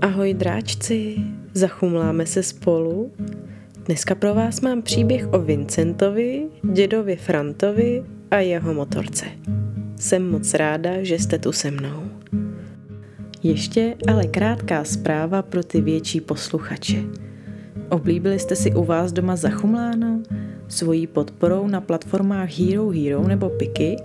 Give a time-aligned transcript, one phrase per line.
[0.00, 1.16] Ahoj dráčci,
[1.54, 3.12] zachumláme se spolu.
[3.84, 9.26] Dneska pro vás mám příběh o Vincentovi, dědovi Frantovi a jeho motorce.
[9.96, 12.02] Jsem moc ráda, že jste tu se mnou.
[13.42, 17.02] Ještě ale krátká zpráva pro ty větší posluchače.
[17.88, 20.15] Oblíbili jste si u vás doma zachumláno?
[20.68, 23.96] Svojí podporou na platformách Hero Hero nebo Piky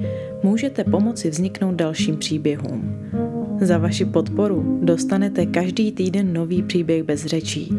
[0.44, 2.96] můžete pomoci vzniknout dalším příběhům.
[3.62, 7.78] Za vaši podporu dostanete každý týden nový příběh bez řečí.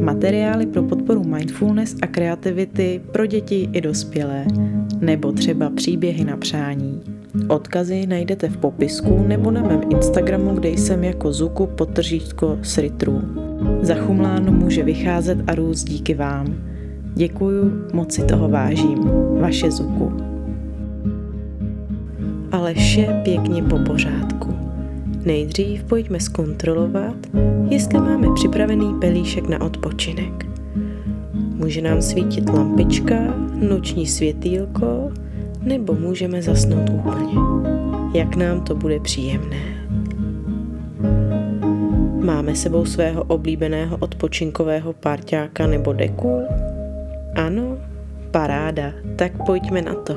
[0.00, 4.46] Materiály pro podporu mindfulness a kreativity pro děti i dospělé,
[5.00, 7.02] nebo třeba příběhy na přání.
[7.48, 13.22] Odkazy najdete v popisku nebo na mém Instagramu, kde jsem jako Zuku potržítko sritru.
[13.80, 16.73] Zachumláno může vycházet a růst díky vám.
[17.16, 19.10] Děkuju, moc si toho vážím.
[19.40, 20.12] Vaše Zuku.
[22.52, 24.54] Ale vše pěkně po pořádku.
[25.24, 27.14] Nejdřív pojďme zkontrolovat,
[27.68, 30.46] jestli máme připravený pelíšek na odpočinek.
[31.34, 33.14] Může nám svítit lampička,
[33.68, 35.10] noční světýlko,
[35.62, 37.34] nebo můžeme zasnout úplně.
[38.14, 39.60] Jak nám to bude příjemné.
[42.24, 46.42] Máme sebou svého oblíbeného odpočinkového parťáka nebo deku?
[47.34, 47.78] Ano?
[48.30, 50.14] Paráda, tak pojďme na to.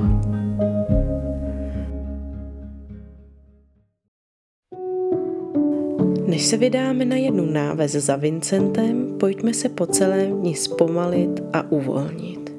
[6.26, 11.72] Než se vydáme na jednu návez za Vincentem, pojďme se po celém dni zpomalit a
[11.72, 12.52] uvolnit.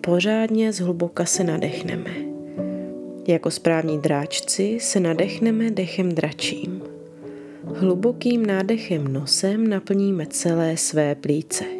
[0.00, 2.10] Pořádně zhluboka se nadechneme.
[3.28, 6.82] Jako správní dráčci se nadechneme dechem dračím.
[7.64, 11.79] Hlubokým nádechem nosem naplníme celé své plíce.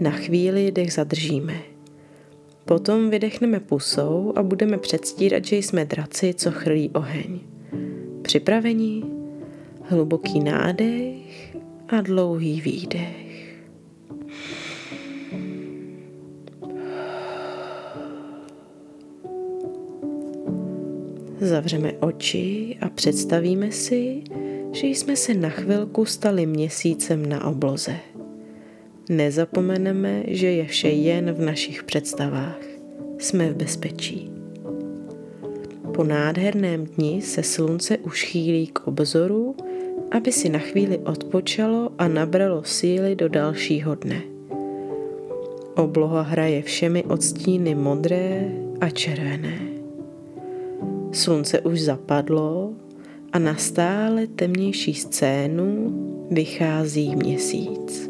[0.00, 1.54] Na chvíli dech zadržíme.
[2.64, 7.40] Potom vydechneme pusou a budeme předstírat, že jsme draci, co chrlí oheň.
[8.22, 9.04] Připravení?
[9.82, 11.56] Hluboký nádech
[11.88, 13.56] a dlouhý výdech.
[21.40, 24.22] Zavřeme oči a představíme si,
[24.72, 27.96] že jsme se na chvilku stali měsícem na obloze.
[29.10, 32.62] Nezapomeneme, že je vše jen v našich představách.
[33.18, 34.30] Jsme v bezpečí.
[35.94, 39.56] Po nádherném dni se slunce už chýlí k obzoru
[40.10, 44.22] aby si na chvíli odpočalo a nabralo síly do dalšího dne.
[45.74, 48.50] Obloha hraje všemi odstíny modré
[48.80, 49.60] a červené.
[51.12, 52.72] Slunce už zapadlo
[53.32, 55.94] a na stále temnější scénu
[56.30, 58.09] vychází měsíc.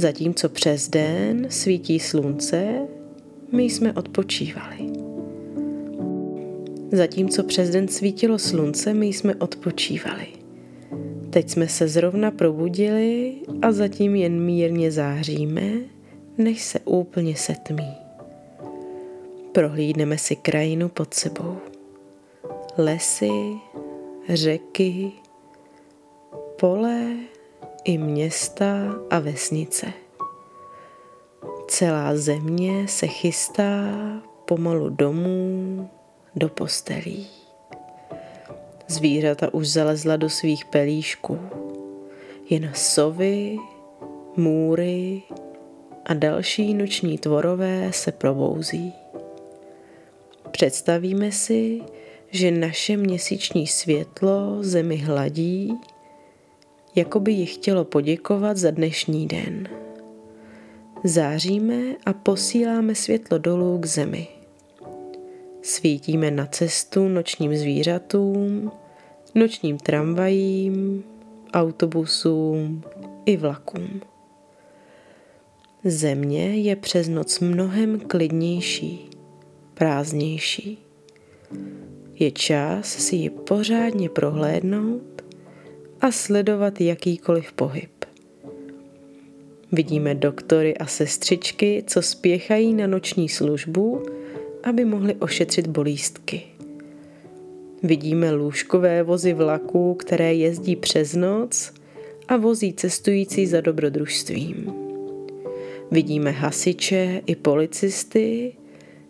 [0.00, 2.78] Zatímco přes den svítí slunce,
[3.52, 4.92] my jsme odpočívali.
[6.92, 10.26] Zatímco přes den svítilo slunce, my jsme odpočívali.
[11.30, 15.72] Teď jsme se zrovna probudili a zatím jen mírně záříme,
[16.38, 17.94] než se úplně setmí.
[19.52, 21.56] Prohlídneme si krajinu pod sebou.
[22.78, 23.30] Lesy,
[24.28, 25.12] řeky,
[26.60, 27.16] pole
[27.84, 29.92] i města a vesnice.
[31.68, 33.84] Celá země se chystá
[34.44, 35.90] pomalu domů,
[36.36, 37.26] do postelí.
[38.88, 41.38] Zvířata už zalezla do svých pelíšků.
[42.50, 43.56] Jen sovy,
[44.36, 45.22] můry
[46.04, 48.92] a další noční tvorové se probouzí.
[50.50, 51.80] Představíme si,
[52.30, 55.78] že naše měsíční světlo zemi hladí,
[56.94, 59.68] jako by ji chtělo poděkovat za dnešní den.
[61.04, 64.28] Záříme a posíláme světlo dolů k zemi.
[65.62, 68.72] Svítíme na cestu nočním zvířatům,
[69.34, 71.04] nočním tramvajím,
[71.52, 72.82] autobusům
[73.26, 74.00] i vlakům.
[75.84, 79.10] Země je přes noc mnohem klidnější,
[79.74, 80.78] prázdnější.
[82.14, 85.02] Je čas si ji pořádně prohlédnout
[86.00, 87.90] a sledovat jakýkoliv pohyb.
[89.72, 94.02] Vidíme doktory a sestřičky, co spěchají na noční službu
[94.62, 96.42] aby mohli ošetřit bolístky.
[97.82, 101.72] Vidíme lůžkové vozy vlaků, které jezdí přes noc
[102.28, 104.72] a vozí cestující za dobrodružstvím.
[105.90, 108.52] Vidíme hasiče i policisty,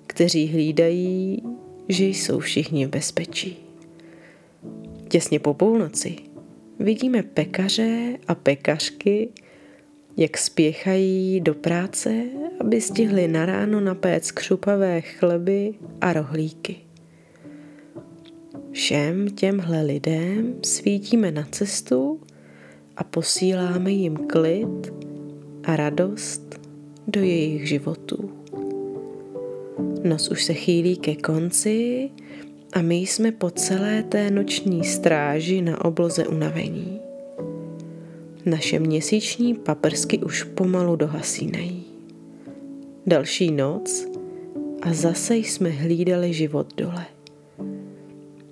[0.07, 1.43] kteří hlídají,
[1.89, 3.57] že jsou všichni v bezpečí.
[5.09, 6.17] Těsně po půlnoci
[6.81, 9.29] vidíme pekaře a pekařky,
[10.17, 12.25] jak spěchají do práce,
[12.61, 16.77] aby stihli na ráno napéct křupavé chleby a rohlíky.
[18.73, 22.21] Všem těmhle lidem svítíme na cestu
[22.97, 24.93] a posíláme jim klid
[25.65, 26.61] a radost
[27.07, 28.31] do jejich životů.
[30.05, 32.11] Noc už se chýlí ke konci
[32.73, 37.01] a my jsme po celé té noční stráži na obloze unavení.
[38.47, 41.85] Naše měsíční paprsky už pomalu dohasínají.
[43.07, 44.09] Další noc
[44.83, 47.07] a zase jsme hlídali život dole.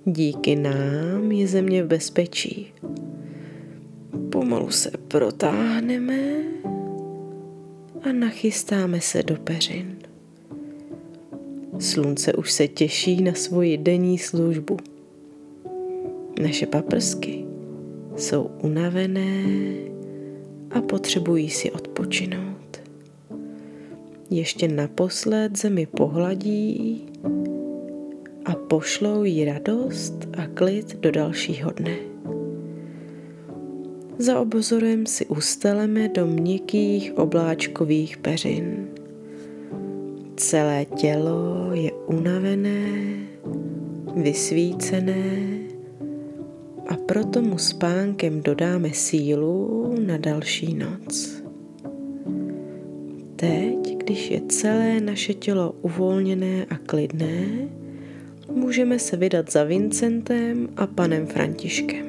[0.05, 2.73] Díky nám je země v bezpečí.
[4.31, 6.19] Pomalu se protáhneme
[8.01, 9.98] a nachystáme se do peřin.
[11.79, 14.77] Slunce už se těší na svoji denní službu.
[16.41, 17.45] Naše paprsky
[18.17, 19.45] jsou unavené
[20.71, 22.81] a potřebují si odpočinout.
[24.29, 27.05] Ještě naposled zemi pohladí
[28.45, 31.95] a pošlou jí radost a klid do dalšího dne.
[34.17, 38.98] Za obzorem si usteleme do měkkých obláčkových peřin.
[40.39, 42.91] Celé tělo je unavené,
[44.15, 45.23] vysvícené
[46.87, 51.43] a proto mu spánkem dodáme sílu na další noc.
[53.35, 57.45] Teď, když je celé naše tělo uvolněné a klidné,
[58.51, 62.08] můžeme se vydat za Vincentem a panem Františkem.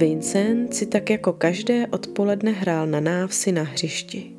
[0.00, 4.30] Vincent si tak jako každé odpoledne hrál na návsi na hřišti.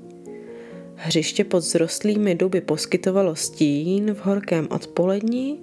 [0.96, 5.60] Hřiště pod zrostlými duby poskytovalo stín v horkém odpolední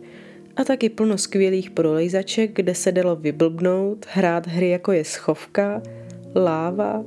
[0.56, 5.82] a taky plno skvělých prolejzaček, kde se dalo vyblbnout, hrát hry jako je schovka,
[6.34, 7.04] láva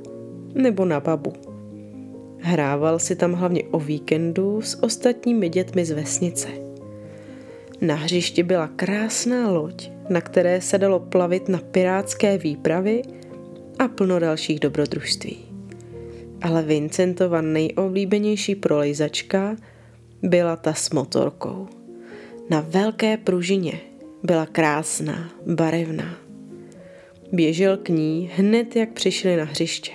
[0.53, 1.33] nebo na babu.
[2.39, 6.47] Hrával si tam hlavně o víkendu s ostatními dětmi z vesnice.
[7.81, 13.01] Na hřišti byla krásná loď, na které se dalo plavit na pirátské výpravy
[13.79, 15.37] a plno dalších dobrodružství.
[16.41, 19.55] Ale Vincentova nejoblíbenější prolejzačka
[20.23, 21.67] byla ta s motorkou.
[22.49, 23.79] Na velké pružině
[24.23, 26.17] byla krásná, barevná.
[27.31, 29.91] Běžel k ní hned, jak přišli na hřiště.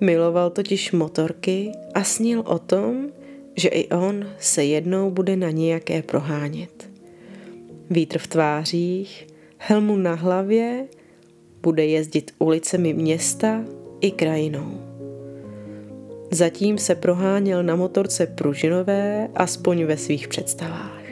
[0.00, 3.08] Miloval totiž motorky a snil o tom,
[3.56, 6.89] že i on se jednou bude na nějaké prohánět.
[7.92, 9.26] Vítr v tvářích,
[9.56, 10.86] helmu na hlavě,
[11.62, 13.64] bude jezdit ulicemi města
[14.00, 14.80] i krajinou.
[16.30, 21.02] Zatím se proháněl na motorce pružinové, aspoň ve svých představách.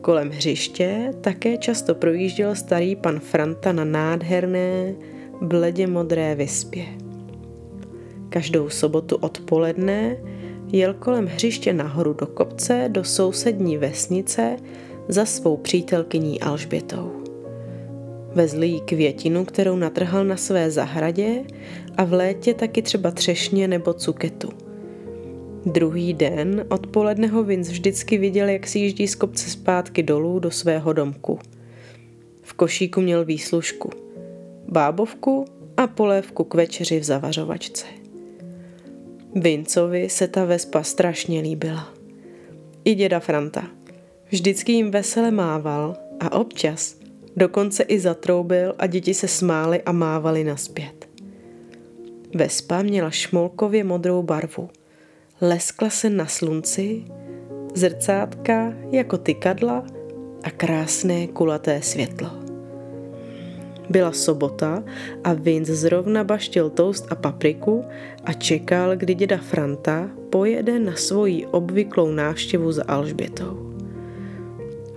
[0.00, 4.94] Kolem hřiště také často projížděl starý pan Franta na nádherné,
[5.42, 6.84] bledě modré vyspě.
[8.28, 10.16] Každou sobotu odpoledne
[10.72, 14.56] jel kolem hřiště nahoru do kopce do sousední vesnice
[15.10, 17.12] za svou přítelkyní Alžbětou.
[18.34, 21.44] Vezli jí květinu, kterou natrhal na své zahradě
[21.96, 24.48] a v létě taky třeba třešně nebo cuketu.
[25.66, 30.50] Druhý den odpoledne ho Vince vždycky viděl, jak si jíždí z kopce zpátky dolů do
[30.50, 31.38] svého domku.
[32.42, 33.90] V košíku měl výslužku,
[34.68, 35.44] bábovku
[35.76, 37.86] a polévku k večeři v zavařovačce.
[39.34, 41.94] Vincovi se ta vespa strašně líbila.
[42.84, 43.66] I děda Franta–
[44.30, 46.96] Vždycky jim vesele mával a občas
[47.36, 51.08] dokonce i zatroubil a děti se smály a mávali naspět.
[52.34, 54.68] Vespa měla šmolkově modrou barvu.
[55.40, 57.04] Leskla se na slunci,
[57.74, 59.86] zrcátka jako tykadla
[60.42, 62.30] a krásné kulaté světlo.
[63.90, 64.84] Byla sobota
[65.24, 67.84] a Vince zrovna baštil toast a papriku
[68.24, 73.69] a čekal, kdy děda Franta pojede na svoji obvyklou návštěvu za Alžbětou.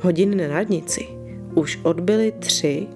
[0.03, 1.07] Hodiny na radnici
[1.55, 2.87] už odbyly tři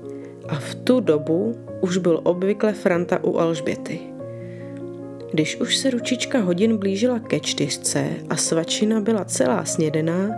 [0.47, 3.99] a v tu dobu už byl obvykle Franta u Alžběty.
[5.31, 10.29] Když už se ručička hodin blížila ke čtyřce a svačina byla celá snědená,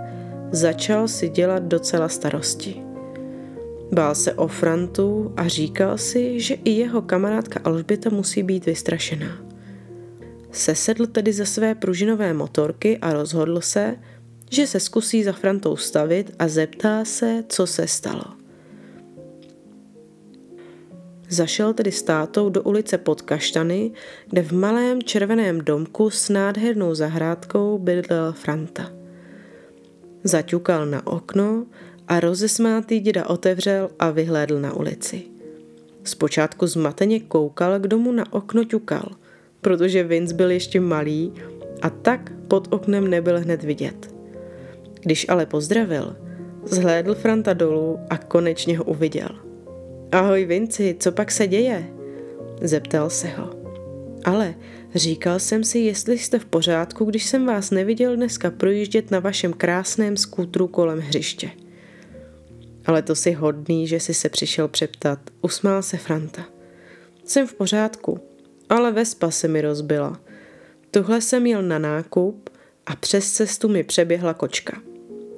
[0.52, 2.82] začal si dělat docela starosti.
[3.92, 9.38] Bál se o Frantu a říkal si, že i jeho kamarádka Alžběta musí být vystrašená.
[10.52, 13.96] Sesedl tedy ze své pružinové motorky a rozhodl se,
[14.50, 18.24] že se zkusí za Frantou stavit a zeptá se, co se stalo.
[21.30, 23.92] Zašel tedy s tátou do ulice pod Kaštany,
[24.30, 28.92] kde v malém červeném domku s nádhernou zahrádkou bydlel Franta.
[30.24, 31.66] Zaťukal na okno
[32.08, 35.24] a rozesmátý děda otevřel a vyhlédl na ulici.
[36.04, 39.12] Zpočátku zmateně koukal, kdo mu na okno ťukal,
[39.62, 41.34] protože Vince byl ještě malý
[41.82, 44.19] a tak pod oknem nebyl hned vidět.
[45.00, 46.16] Když ale pozdravil,
[46.66, 49.30] zhlédl Franta dolů a konečně ho uviděl.
[50.12, 51.88] Ahoj Vinci, co pak se děje?
[52.62, 53.50] Zeptal se ho.
[54.26, 54.56] Ale
[54.96, 59.54] říkal jsem si, jestli jste v pořádku, když jsem vás neviděl dneska projíždět na vašem
[59.54, 61.52] krásném skútru kolem hřiště.
[62.86, 66.46] Ale to si hodný, že si se přišel přeptat, usmál se Franta.
[67.26, 68.20] Jsem v pořádku,
[68.70, 70.20] ale vespa se mi rozbila.
[70.92, 72.50] Tuhle jsem jel na nákup
[72.86, 74.89] a přes cestu mi přeběhla kočka.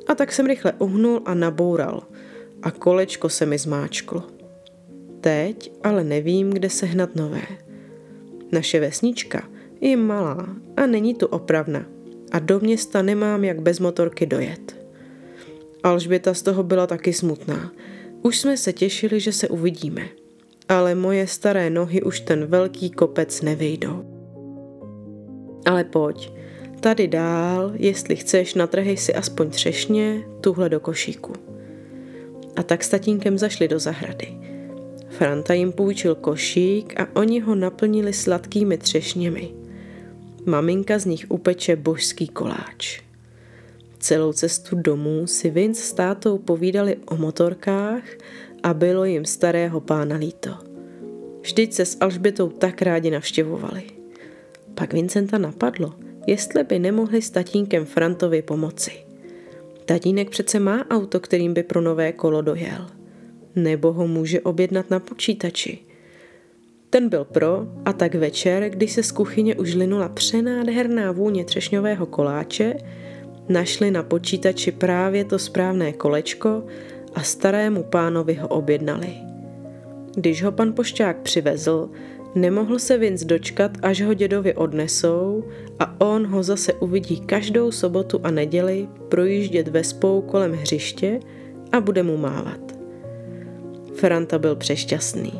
[0.08, 2.03] A tak jsem rychle uhnul a naboural
[2.63, 4.24] a kolečko se mi zmáčklo.
[5.22, 7.41] Teď ale nevím, kde sehnat nové.
[8.51, 9.48] Naše vesnička
[9.81, 11.86] je malá a není tu opravna
[12.31, 14.86] a do města nemám jak bez motorky dojet.
[15.84, 17.72] Alžběta z toho byla taky smutná.
[18.22, 20.08] Už jsme se těšili, že se uvidíme.
[20.70, 24.05] Ale moje staré nohy už ten velký kopec nevejdou.
[25.65, 26.31] Ale pojď,
[26.81, 31.33] tady dál, jestli chceš, natrhej si aspoň třešně tuhle do košíku.
[32.55, 34.27] A tak s tatínkem zašli do zahrady.
[35.09, 39.51] Franta jim půjčil košík a oni ho naplnili sladkými třešněmi.
[40.45, 43.01] Maminka z nich upeče božský koláč.
[44.00, 48.03] Celou cestu domů si Vince s tátou povídali o motorkách
[48.63, 50.50] a bylo jim starého pána líto.
[51.41, 53.83] Vždyť se s Alžbětou tak rádi navštěvovali.
[54.75, 55.93] Pak Vincenta napadlo,
[56.28, 58.92] jestli by nemohli s tatínkem Frantovi pomoci.
[59.86, 62.88] Tatínek přece má auto, kterým by pro nové kolo dojel.
[63.56, 65.80] Nebo ho může objednat na počítači.
[66.90, 72.06] Ten byl pro a tak večer, když se z kuchyně už linula přenádherná vůně třešňového
[72.06, 72.75] koláče,
[73.50, 76.63] Našli na počítači právě to správné kolečko
[77.16, 79.08] a starému pánovi ho objednali.
[80.16, 81.90] Když ho pan pošťák přivezl,
[82.35, 85.43] nemohl se Vince dočkat, až ho dědovi odnesou
[85.79, 91.19] a on ho zase uvidí každou sobotu a neděli projíždět vespou kolem hřiště
[91.71, 92.59] a bude mu mávat.
[93.95, 95.33] Franta byl přešťastný.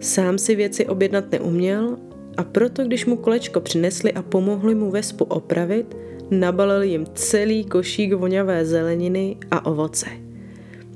[0.00, 1.96] Sám si věci objednat neuměl
[2.36, 5.96] a proto, když mu kolečko přinesli a pomohli mu vespu opravit,
[6.30, 10.21] nabalil jim celý košík voňavé zeleniny a ovoce.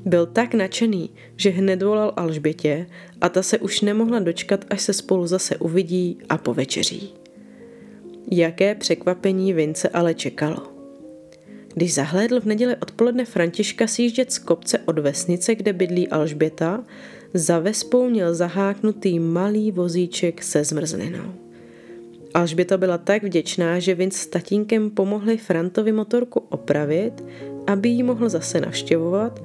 [0.06, 2.86] Byl tak nadšený, že hned volal Alžbětě
[3.20, 7.14] a ta se už nemohla dočkat, až se spolu zase uvidí a povečeří.
[8.30, 10.56] Jaké překvapení Vince ale čekalo.
[11.74, 16.84] Když zahlédl v neděli odpoledne Františka sjíždět z kopce od vesnice, kde bydlí Alžběta,
[17.34, 21.34] za vespou měl zaháknutý malý vozíček se zmrzlinou.
[22.34, 27.24] Alžběta byla tak vděčná, že Vince s tatínkem pomohli Frantovi motorku opravit,
[27.66, 29.42] aby ji mohl zase navštěvovat,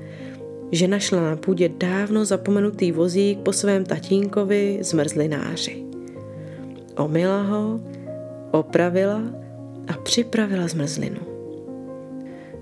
[0.72, 5.84] že našla na půdě dávno zapomenutý vozík po svém tatínkovi zmrzlináři.
[6.98, 7.80] Omila ho,
[8.52, 9.22] opravila
[9.88, 11.20] a připravila zmrzlinu.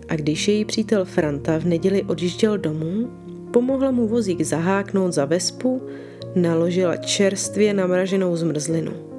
[0.10, 3.10] A když její přítel Franta v neděli odjížděl domů,
[3.51, 5.82] pomohla mu vozík zaháknout za vespu,
[6.36, 9.10] naložila čerstvě namraženou zmrzlinu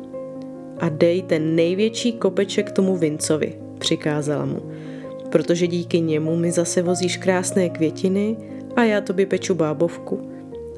[0.80, 4.62] a dej ten největší kopeček tomu Vincovi, přikázala mu,
[5.30, 8.36] protože díky němu mi zase vozíš krásné květiny
[8.80, 10.30] a já tobě peču bábovku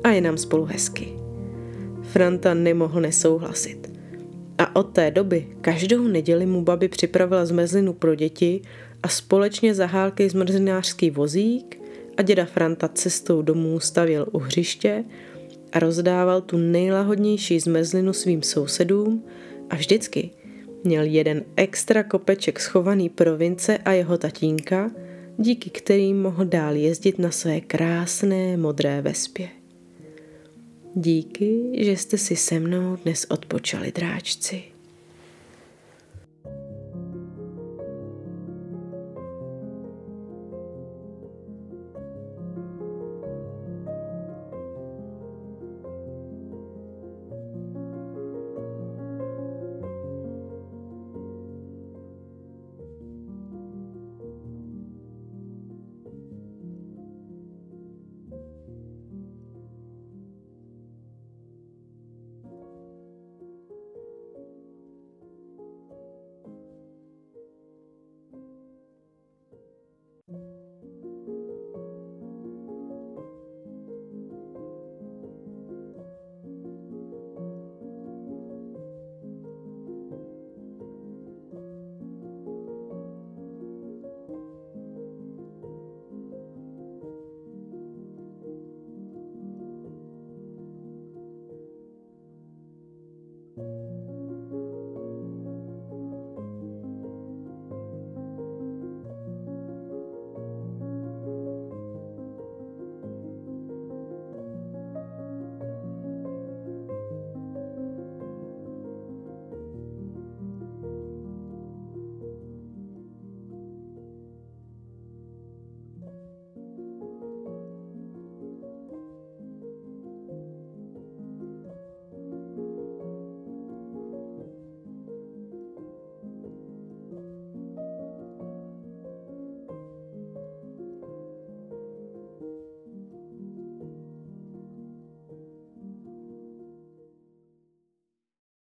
[0.04, 1.12] a je nám spolu hezky.
[2.02, 3.92] Franta nemohl nesouhlasit.
[4.59, 8.62] A od té doby každou neděli mu babi připravila zmrzlinu pro děti
[9.02, 11.80] a společně zahálkej zmrzlinářský vozík
[12.16, 15.04] a děda Franta cestou domů stavěl u hřiště
[15.73, 19.25] a rozdával tu nejlahodnější zmrzlinu svým sousedům
[19.71, 20.30] a vždycky
[20.85, 24.90] měl jeden extra kopeček schovaný pro Vince a jeho tatínka,
[25.38, 29.48] díky kterým mohl dál jezdit na své krásné modré vespě.
[30.94, 34.72] Díky, že jste si se mnou dnes odpočali, dráčci.